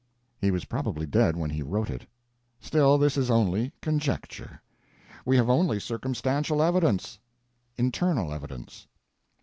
He 0.39 0.49
was 0.49 0.65
probably 0.65 1.05
dead 1.05 1.35
when 1.35 1.51
he 1.51 1.61
wrote 1.61 1.91
it. 1.91 2.07
Still, 2.59 2.97
this 2.97 3.17
is 3.17 3.29
only 3.29 3.71
conjecture. 3.83 4.59
We 5.27 5.37
have 5.37 5.47
only 5.47 5.79
circumstantial 5.79 6.63
evidence. 6.63 7.19
Internal 7.77 8.33
evidence. 8.33 8.87